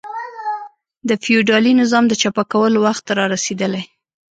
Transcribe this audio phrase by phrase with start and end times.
[1.07, 3.83] د فیوډالي نظام د چپه کولو وخت را رسېدلی.